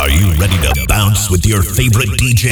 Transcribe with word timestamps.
Are 0.00 0.10
you 0.10 0.32
ready 0.40 0.56
to 0.62 0.86
bounce 0.88 1.30
with 1.30 1.44
your 1.46 1.62
favorite 1.62 2.10
DJ? 2.18 2.50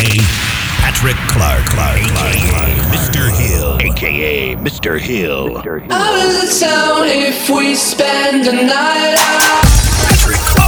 Patrick 0.78 1.16
Clark, 1.28 1.64
Clark, 1.66 1.98
aka 1.98 2.74
Mr. 2.90 3.30
Hill, 3.30 3.78
aka 3.80 4.56
Mr. 4.56 4.98
Hill. 5.00 5.58
Out 5.58 6.44
of 6.44 6.58
town 6.60 7.08
if 7.08 7.48
we 7.50 7.74
spend 7.74 8.44
the 8.44 8.52
night. 8.52 9.16
Patrick 10.02 10.36
Clark. 10.36 10.65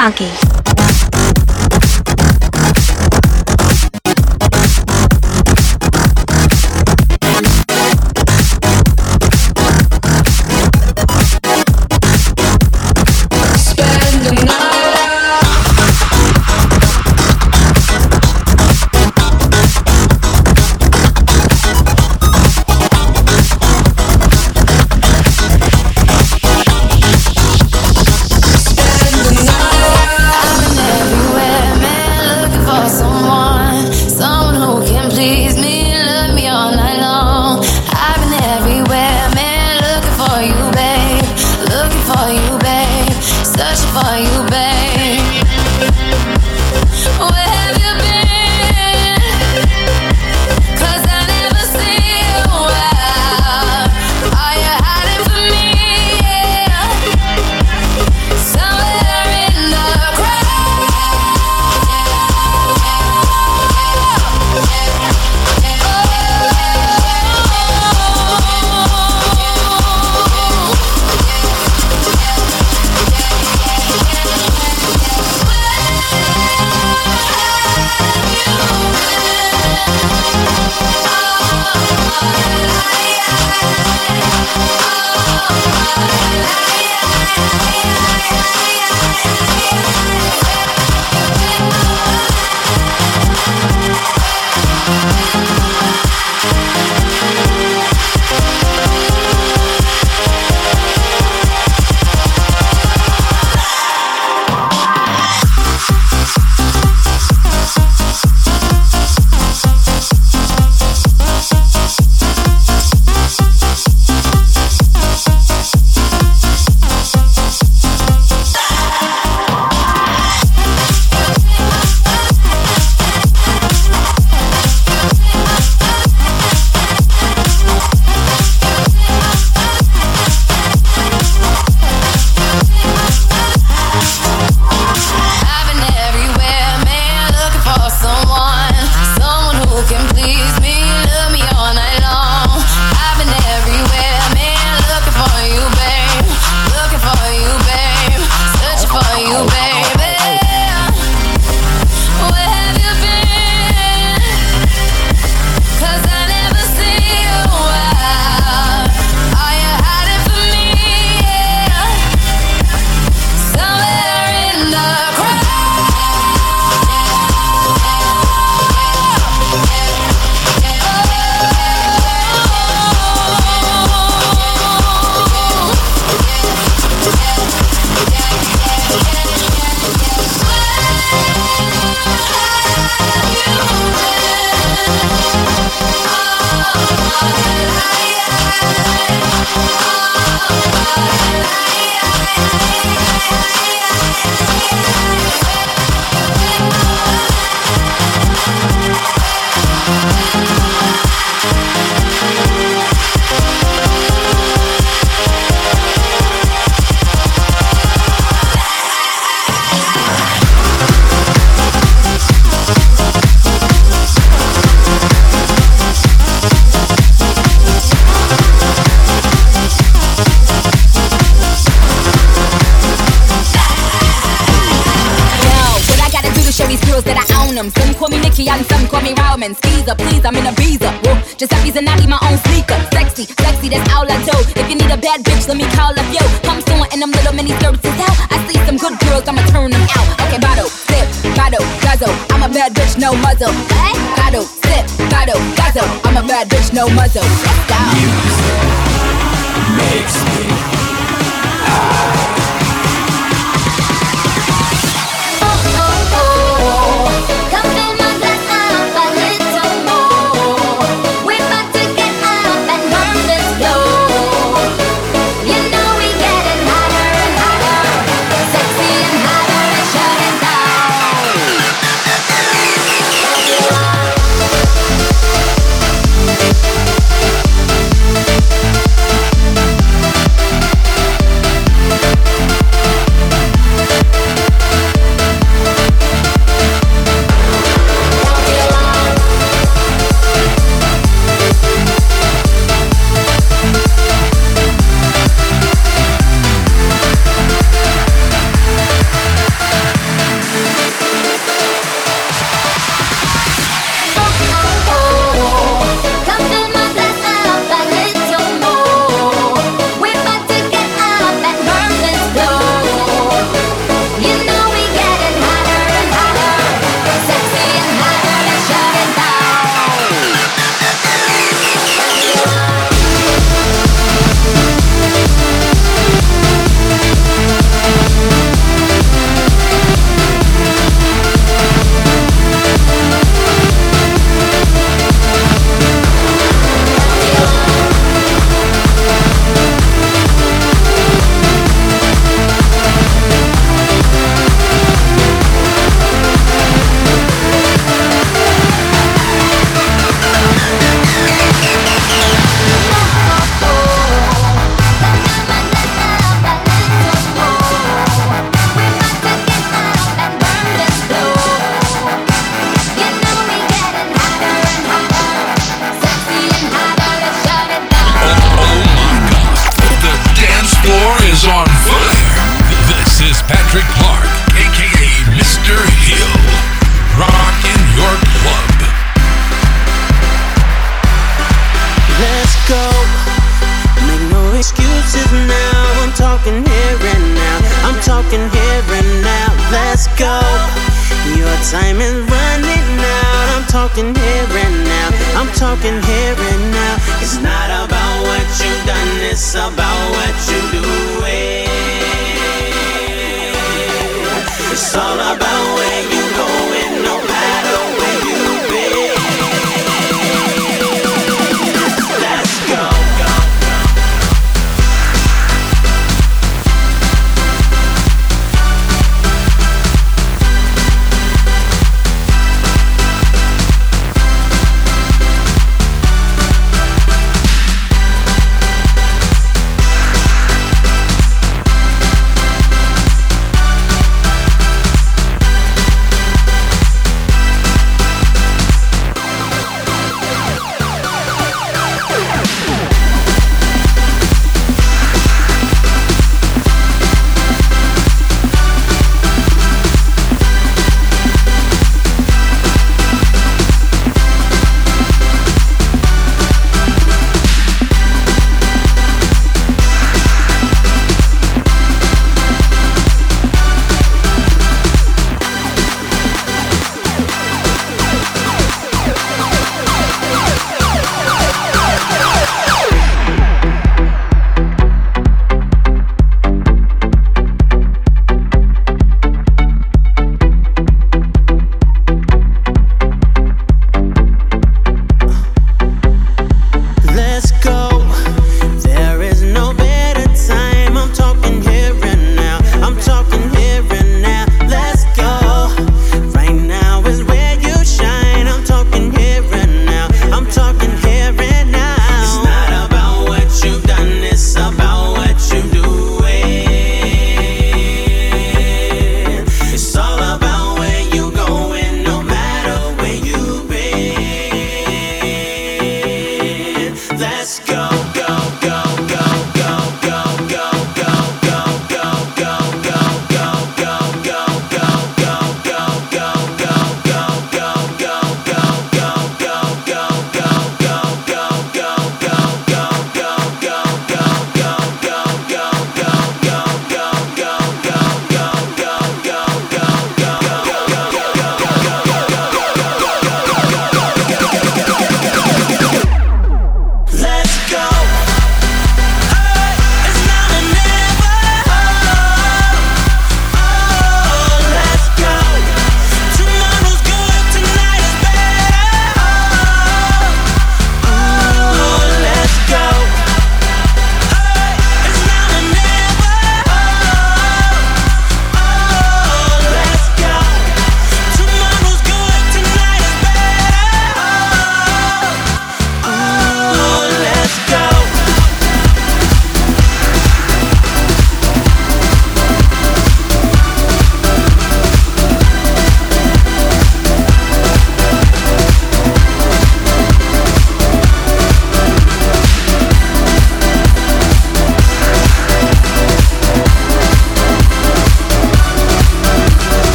funky. 0.00 0.59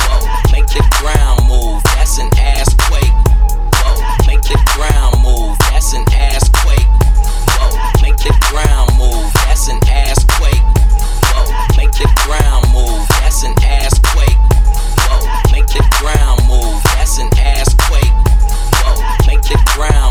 Whoa, 0.00 0.24
make 0.48 0.66
the 0.66 0.80
ground 0.96 1.48
move, 1.48 1.82
that's 1.92 2.18
an 2.18 2.32
ass 2.40 2.72
quake. 2.88 3.12
Whoa, 3.76 4.00
make 4.26 4.42
the 4.42 4.56
ground 4.72 5.20
move, 5.22 5.58
that's 5.58 5.92
an 5.92 6.02
ass 6.16 6.48
quake. 6.48 6.88
Whoa, 7.52 7.92
make 8.00 8.16
the 8.16 8.32
ground 8.48 8.92
move, 8.96 9.30
that's 9.44 9.68
an 9.68 9.78
ass 9.92 10.24
quake. 10.40 10.64
Whoa, 11.28 11.76
make 11.76 11.92
the 11.92 12.08
ground 12.24 12.72
move, 12.72 13.06
that's 13.20 13.44
an 13.44 13.52
ass 13.60 13.98
quake. 14.00 14.40
Whoa, 14.96 15.20
make 15.52 15.68
the 15.68 15.84
ground 16.00 16.40
move, 16.48 16.82
that's 16.96 17.18
an 17.18 17.28
ass 17.36 17.74
quake. 17.86 18.16
Whoa, 18.80 18.96
make 19.26 19.42
the 19.42 19.60
ground 19.76 20.09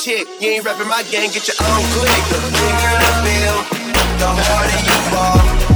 chick. 0.00 0.26
You 0.40 0.48
ain't 0.48 0.64
rapping 0.64 0.88
my 0.88 1.02
gang, 1.02 1.30
get 1.30 1.46
your 1.46 1.56
own 1.60 1.82
click. 1.92 2.22
The 2.32 2.40
bigger 2.56 2.94
the 3.04 3.12
bill, 3.22 3.58
the 4.18 4.28
harder 4.48 4.80
you 4.86 4.96
fall. 5.12 5.69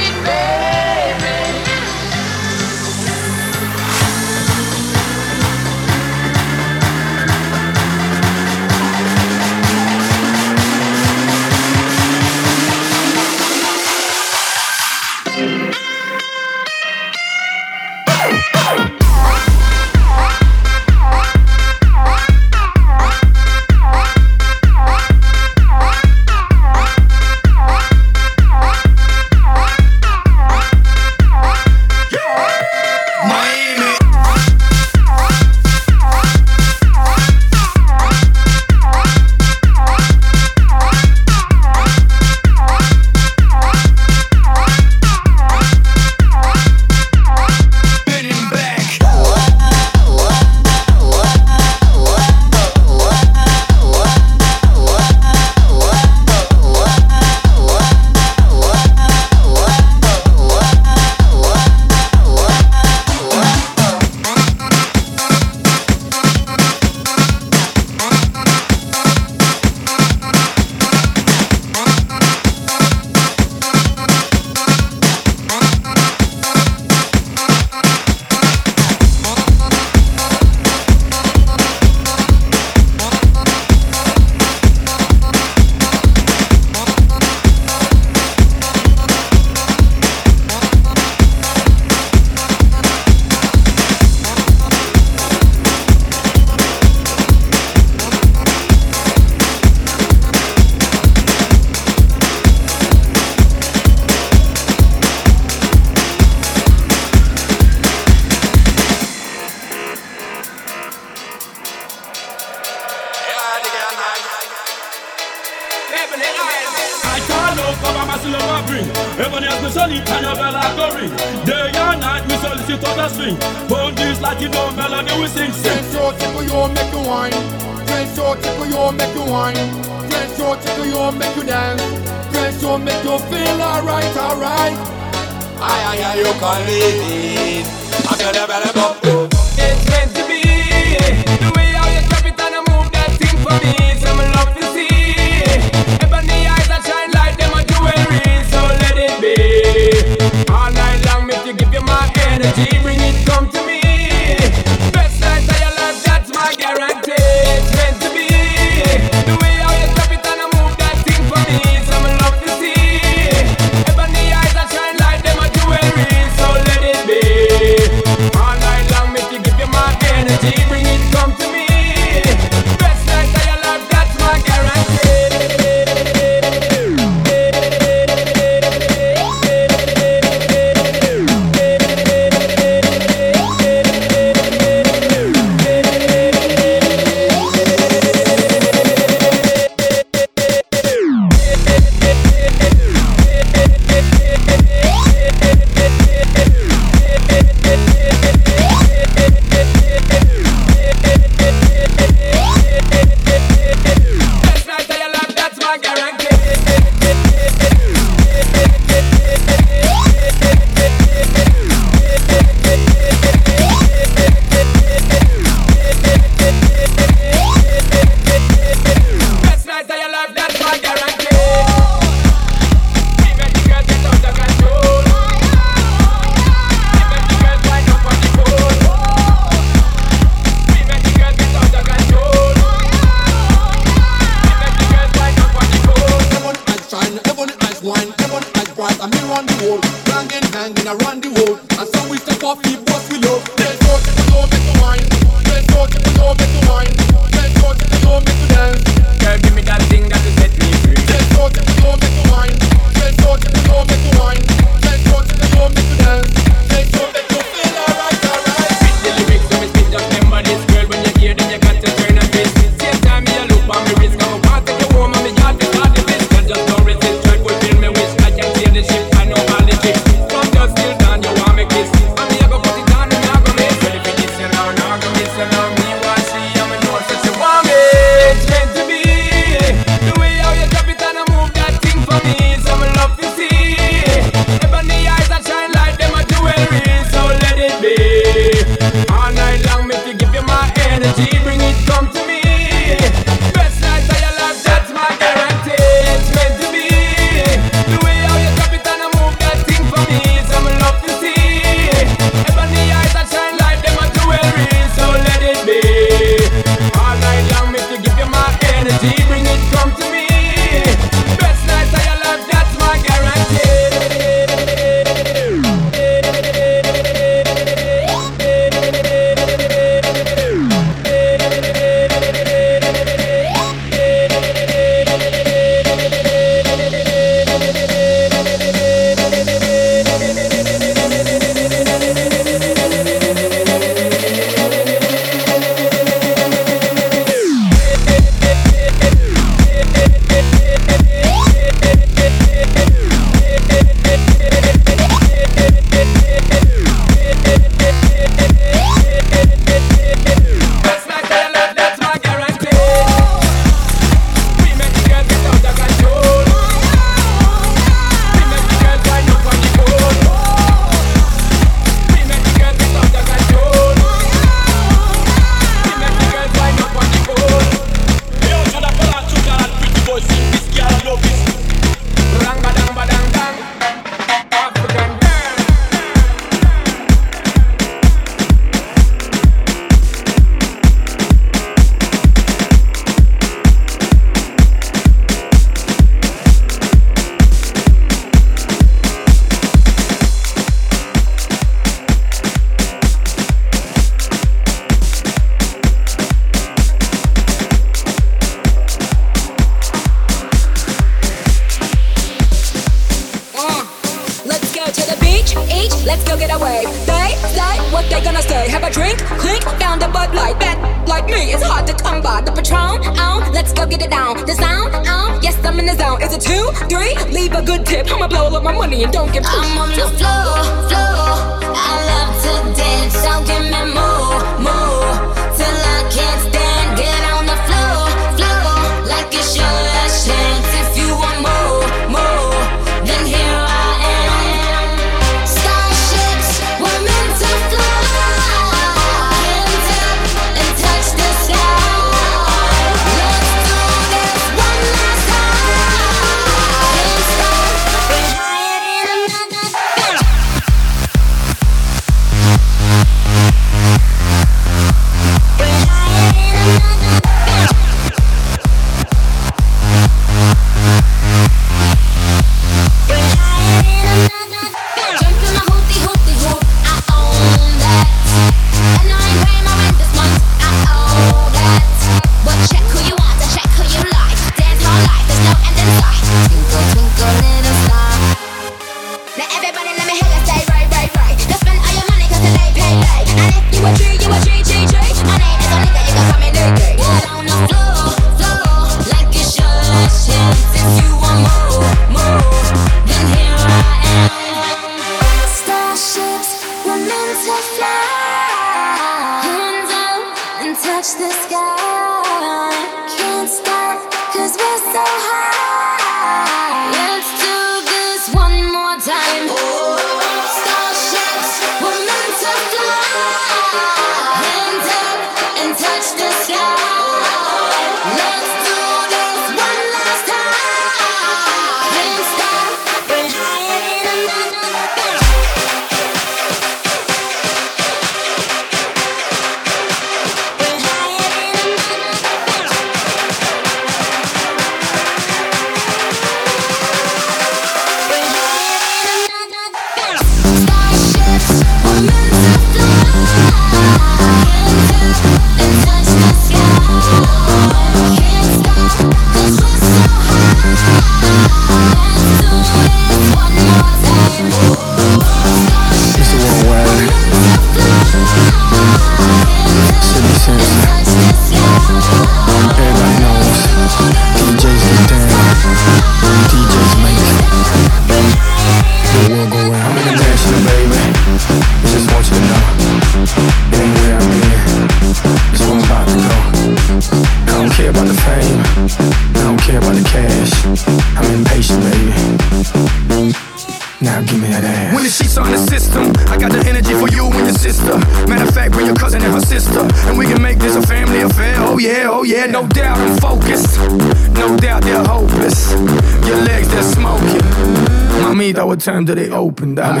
Time 599.55 599.75
do 599.75 600.00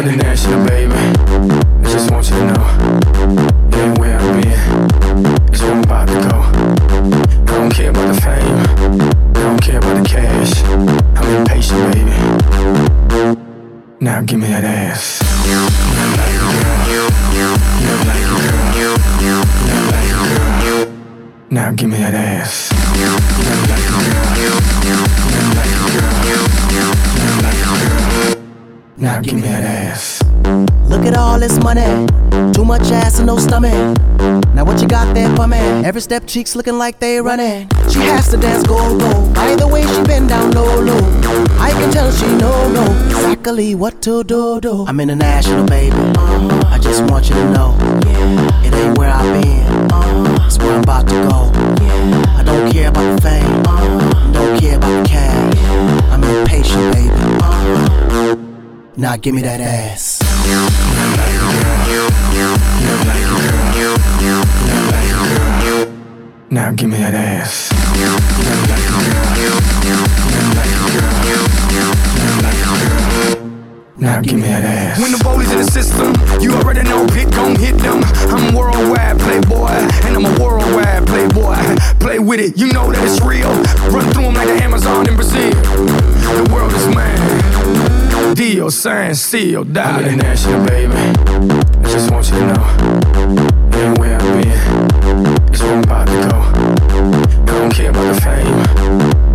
At 31.11 31.17
all 31.17 31.39
this 31.39 31.57
money. 31.59 32.07
Too 32.53 32.63
much 32.63 32.89
ass 32.89 33.17
and 33.17 33.27
no 33.27 33.37
stomach. 33.37 33.73
Now 34.55 34.63
what 34.63 34.81
you 34.81 34.87
got 34.87 35.13
there 35.13 35.35
for 35.35 35.45
me? 35.45 35.57
Every 35.57 35.99
step 35.99 36.25
cheeks 36.25 36.55
looking 36.55 36.77
like 36.77 36.99
they 36.99 37.19
running. 37.19 37.67
She 37.89 37.99
has 37.99 38.29
to 38.29 38.37
dance 38.37 38.65
go 38.65 38.77
go. 38.97 39.33
By 39.33 39.55
the 39.55 39.67
way 39.67 39.81
she 39.81 40.03
bend 40.03 40.29
down 40.29 40.51
low 40.51 40.79
low. 40.79 41.01
I 41.59 41.71
can 41.71 41.91
tell 41.91 42.09
she 42.13 42.27
know 42.37 42.71
know 42.71 42.85
exactly 43.07 43.75
what 43.75 44.01
to 44.03 44.23
do 44.23 44.61
do. 44.61 44.85
I'm 44.87 45.01
international 45.01 45.65
baby. 45.67 45.97
I 45.97 46.79
just 46.81 47.03
want 47.11 47.27
you 47.27 47.35
to 47.35 47.51
know. 47.51 47.75
Yeah. 48.05 48.67
It 48.67 48.73
ain't 48.73 48.97
where 48.97 49.09
I've 49.09 49.43
been. 49.43 49.91
Uh-huh. 49.91 50.45
It's 50.47 50.59
where 50.59 50.71
I'm 50.71 50.83
about 50.83 51.09
to 51.09 51.15
go. 51.27 51.51
Yeah. 51.83 52.37
I 52.39 52.43
don't 52.43 52.71
care 52.71 52.87
about 52.87 53.15
the 53.15 53.21
fame. 53.21 53.65
Uh-huh. 53.67 54.31
Don't 54.31 54.59
care 54.61 54.77
about 54.77 55.03
the 55.03 55.09
cash. 55.09 55.57
I'm 56.09 56.23
impatient 56.23 56.93
baby. 56.93 57.09
Uh-huh. 57.43 58.35
Now 58.95 59.17
give 59.17 59.35
me 59.35 59.41
that 59.41 59.59
ass. 59.59 60.30
Now 66.51 66.71
give 66.73 66.89
me 66.89 66.97
that 66.97 67.13
ass. 67.13 67.71
Now 73.97 74.19
give 74.19 74.35
me 74.35 74.41
that 74.41 74.65
ass. 74.65 74.99
When 74.99 75.11
the 75.13 75.23
bullies 75.23 75.51
in 75.51 75.59
the 75.59 75.63
system, 75.63 76.13
you 76.41 76.51
already 76.53 76.83
know 76.83 77.07
Pit 77.07 77.31
gon' 77.31 77.55
hit 77.55 77.77
them. 77.77 78.03
I'm 78.27 78.53
a 78.53 78.57
worldwide 78.57 79.19
playboy, 79.19 79.69
and 80.03 80.15
I'm 80.17 80.25
a 80.25 80.43
worldwide 80.43 81.07
playboy. 81.07 81.55
Play 81.99 82.19
with 82.19 82.41
it, 82.41 82.57
you 82.57 82.73
know 82.73 82.91
that 82.91 83.01
it's 83.01 83.21
real. 83.21 83.51
Run 83.91 84.11
through 84.11 84.23
them 84.23 84.33
like 84.33 84.47
the 84.47 84.61
Amazon 84.61 85.07
in 85.07 85.15
Brazil. 85.15 85.51
The 85.51 86.49
world 86.51 86.73
is 86.73 86.87
mine. 86.93 88.00
Deal, 88.35 88.69
sign, 88.71 89.13
seal, 89.15 89.63
die. 89.63 89.99
I'm 89.99 90.05
international, 90.05 90.65
baby. 90.65 90.93
I 90.93 91.83
just 91.83 92.09
want 92.11 92.27
you 92.27 92.39
to 92.39 92.45
know. 92.47 92.63
And 93.73 93.97
where 93.97 94.15
I've 94.15 94.21
been, 94.21 94.47
it's 95.49 95.61
where 95.61 95.73
I'm 95.73 95.83
about 95.83 96.07
to 96.07 96.13
go. 96.29 96.37
I 96.39 97.53
don't 97.59 97.73
care 97.73 97.89
about 97.89 98.13
the 98.13 98.21
fame. 98.21 98.59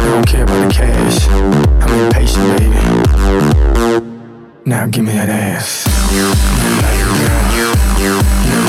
I 0.01 0.05
don't 0.07 0.27
care 0.27 0.45
about 0.45 0.67
the 0.67 0.73
cash. 0.75 1.29
I'm 1.29 1.91
impatient, 2.07 2.59
baby. 2.59 2.81
Now 4.65 4.87
give 4.87 5.05
me 5.05 5.13
that 5.13 5.29
ass. 5.29 5.87
You 6.13 6.29
like 6.83 7.01
a 7.03 7.07
girl. 7.21 7.43
You 8.01 8.11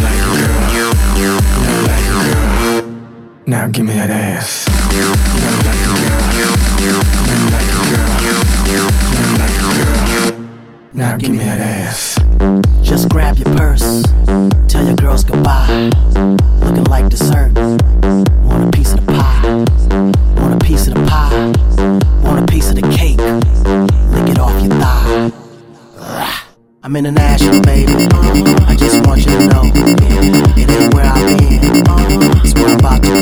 like 0.04 0.22
a 0.22 0.34
girl. 0.44 0.94
You 1.18 1.32
like 1.88 2.06
a 2.06 2.20
girl. 2.28 2.86
Now 3.46 3.68
give 3.70 3.86
me 3.86 3.94
that 3.94 4.10
ass. 4.10 4.68
Now 10.98 11.16
give 11.16 11.30
me 11.30 11.38
that 11.38 11.60
ass. 11.60 12.18
Just 12.82 13.08
grab 13.10 13.38
your 13.38 13.56
purse, 13.56 14.02
tell 14.68 14.84
your 14.84 14.96
girls 14.96 15.24
goodbye. 15.24 15.92
Looking 16.64 16.86
like 16.86 17.08
dessert. 17.10 17.54
Want 18.42 18.64
a 18.64 18.72
piece 18.76 18.94
of 18.94 19.06
the 19.06 19.12
pie? 19.12 20.42
Want 20.42 20.56
a 20.56 20.66
piece 20.66 20.88
of 20.88 20.96
the 20.96 21.06
pie? 21.06 21.54
Want 22.24 22.40
a 22.42 22.52
piece 22.52 22.70
of 22.72 22.78
the 22.78 22.82
cake? 22.98 23.20
Lick 23.20 24.32
it 24.32 24.40
off 24.40 24.60
your 24.60 24.72
thigh. 24.72 25.32
I'm 26.82 26.96
international, 26.96 27.62
baby. 27.62 27.94
I 28.66 28.76
just 28.76 29.06
want 29.06 29.20
you 29.24 29.38
to 29.38 29.48
know 29.50 29.62
it 29.66 30.68
ain't 30.68 30.94
where 30.96 31.06
I've 31.06 31.38
been. 31.38 31.62
It's 32.44 32.56
where 32.56 32.70
I'm 32.70 32.80
about 32.80 33.04
to 33.04 33.17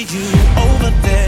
need 0.00 0.12
you 0.12 0.22
over 0.56 0.90
there. 1.02 1.19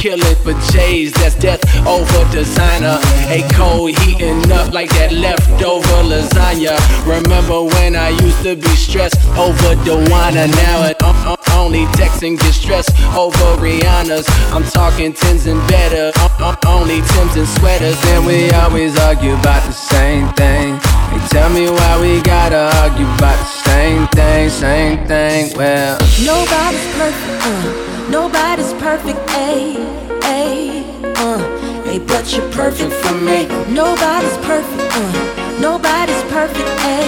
kill 0.00 0.18
it 0.18 0.38
for 0.38 0.54
J's. 0.72 1.12
That's 1.12 1.34
death 1.34 1.60
over 1.86 2.24
designer. 2.32 2.98
A 3.28 3.46
cold 3.52 3.90
heating 4.00 4.50
up 4.50 4.72
like 4.72 4.88
that 4.96 5.12
leftover 5.12 6.00
lasagna. 6.08 6.80
Remember 7.04 7.62
when 7.64 7.94
I 7.94 8.08
used 8.08 8.42
to 8.42 8.56
be 8.56 8.74
stressed 8.76 9.20
over 9.36 9.76
Dewana? 9.84 10.48
Now 10.64 10.86
it 10.88 11.02
um, 11.02 11.16
um, 11.28 11.36
only 11.52 11.84
texting 12.00 12.38
get 12.40 12.88
over 13.14 13.60
Rihanna's. 13.60 14.26
I'm 14.54 14.64
talking 14.64 15.12
tens 15.12 15.46
and 15.46 15.60
better. 15.68 16.18
Um, 16.40 16.56
only 16.66 17.02
Tims 17.02 17.36
and 17.36 17.48
sweaters. 17.48 17.98
And 18.06 18.24
we 18.24 18.50
always 18.52 18.98
argue 18.98 19.34
about 19.34 19.62
the 19.66 19.72
same 19.72 20.28
thing. 20.32 20.89
They 21.10 21.18
tell 21.28 21.50
me 21.50 21.68
why 21.68 22.00
we 22.00 22.22
gotta 22.22 22.70
argue 22.82 23.06
about 23.18 23.38
the 23.38 23.50
same 23.68 24.06
thing, 24.08 24.48
same 24.48 25.06
thing. 25.06 25.56
Well, 25.56 25.98
nobody's 26.24 26.86
perfect, 26.94 27.46
uh, 27.46 28.10
nobody's 28.10 28.72
perfect, 28.74 29.18
a, 29.34 29.74
a, 30.24 30.84
uh, 31.18 31.38
hey, 31.84 31.98
but 31.98 32.30
you're 32.32 32.48
perfect 32.52 32.92
for 33.02 33.14
me. 33.14 33.46
Nobody's 33.74 34.38
perfect, 34.46 34.80
uh, 34.94 35.12
nobody's 35.60 36.22
perfect, 36.30 36.70
a, 36.86 36.98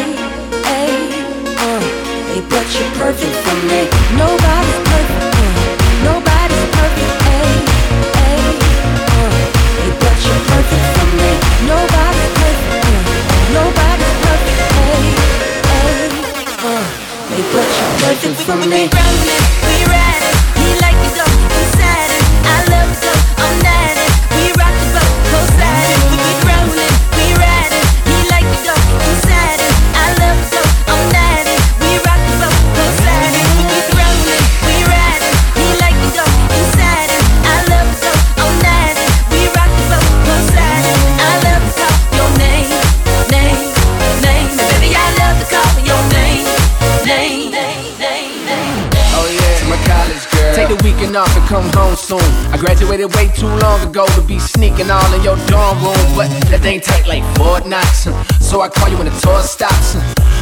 a, 0.66 0.82
uh, 1.62 1.80
hey, 2.28 2.42
but 2.50 2.66
you're 2.74 2.92
perfect 2.98 3.36
for 3.44 3.58
me. 3.70 3.86
Nobody's 4.18 4.80
perfect, 4.90 5.24
uh, 5.38 5.52
nobody's 6.08 6.66
perfect, 6.74 7.14
a, 7.30 7.40
a, 8.18 8.34
uh, 9.14 9.30
hey, 9.78 9.90
but 10.02 10.16
you're 10.26 10.42
perfect 10.50 10.86
for 10.94 11.08
me. 11.18 11.30
Nobody 11.70 12.01
perfect 18.22 18.46
for 18.46 18.68
me. 18.68 19.41
Weekend 51.12 51.28
off 51.28 51.36
and 51.36 51.46
come 51.46 51.70
home 51.74 51.94
soon. 51.94 52.22
I 52.52 52.56
graduated 52.58 53.14
way 53.14 53.28
too 53.36 53.46
long 53.46 53.86
ago 53.86 54.06
to 54.06 54.22
be 54.22 54.38
sneaking 54.38 54.90
all 54.90 55.12
in 55.12 55.22
your 55.22 55.36
dorm 55.46 55.76
room, 55.84 56.16
but 56.16 56.28
that 56.48 56.60
thing 56.62 56.80
tight 56.80 57.06
like 57.06 57.22
Fort 57.36 57.66
Knox. 57.66 58.08
So 58.40 58.62
I 58.62 58.68
call 58.68 58.88
you 58.88 58.96
when 58.96 59.06
the 59.06 59.20
tour 59.20 59.42
stops. 59.42 59.96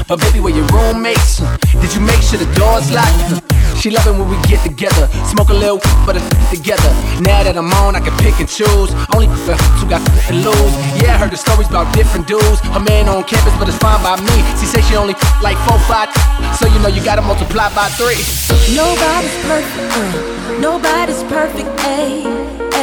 But 0.07 0.21
baby, 0.21 0.39
where 0.39 0.55
your 0.55 0.67
roommates? 0.67 1.39
Did 1.73 1.95
you 1.95 2.01
make 2.01 2.23
sure 2.23 2.39
the 2.39 2.47
doors 2.55 2.91
locked? 2.93 3.60
She 3.81 3.89
love 3.89 4.07
it 4.07 4.13
when 4.13 4.29
we 4.29 4.37
get 4.45 4.61
together, 4.61 5.09
smoke 5.25 5.49
a 5.49 5.57
little, 5.57 5.81
but 6.05 6.13
a 6.13 6.21
together. 6.53 6.93
Now 7.25 7.41
that 7.41 7.57
I'm 7.57 7.73
on, 7.81 7.97
I 7.97 8.01
can 8.05 8.13
pick 8.21 8.37
and 8.37 8.45
choose. 8.45 8.93
Only 9.09 9.25
the 9.49 9.57
who 9.81 9.89
got 9.89 10.05
to 10.05 10.35
lose. 10.37 10.75
Yeah, 11.01 11.17
I 11.17 11.17
heard 11.17 11.33
the 11.33 11.41
stories 11.41 11.65
about 11.73 11.89
different 11.97 12.29
dudes. 12.29 12.61
A 12.77 12.81
man 12.81 13.09
on 13.09 13.25
campus, 13.25 13.57
but 13.57 13.73
it's 13.73 13.81
fine 13.81 13.97
by 14.05 14.21
me. 14.21 14.37
She 14.61 14.69
say 14.69 14.85
she 14.85 15.01
only 15.01 15.17
like 15.41 15.57
four, 15.65 15.81
five, 15.89 16.13
so 16.61 16.69
you 16.69 16.77
know 16.85 16.93
you 16.93 17.01
gotta 17.01 17.25
multiply 17.25 17.73
by 17.73 17.89
three. 17.97 18.21
Nobody's 18.77 19.33
perfect, 19.49 19.97
uh. 19.97 20.61
Nobody's 20.61 21.25
perfect, 21.25 21.73
ayy, 21.89 22.29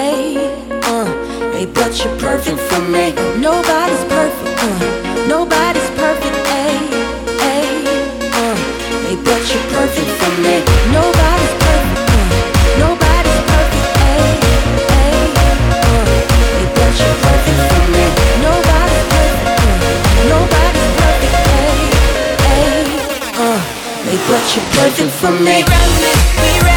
ayy, 0.01 0.41
uh. 0.81 1.05
Hey, 1.53 1.69
but 1.69 1.93
you're 2.01 2.17
perfect 2.17 2.57
for 2.57 2.81
me. 2.89 3.13
Nobody's 3.37 4.01
perfect, 4.09 4.49
uh. 4.65 5.29
Nobody's 5.29 5.89
perfect, 5.93 6.37
ayy, 6.57 6.89
ayy, 7.53 7.85
uh. 8.33 8.57
Hey, 9.05 9.13
but 9.21 9.45
you're 9.45 9.67
perfect 9.77 10.09
for 10.17 10.25
me. 10.25 10.26
But 10.47 10.63
uh. 10.95 11.17
Uh. 23.39 23.77
You're 24.55 24.63
perfect 24.71 25.11
for 25.19 25.31
me. 25.31 25.37
We 25.45 25.63
run 25.63 26.03
it, 26.11 26.19
we 26.41 26.65
ride 26.65 26.76